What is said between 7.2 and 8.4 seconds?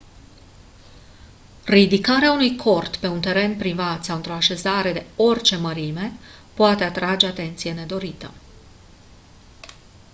atenție nedorită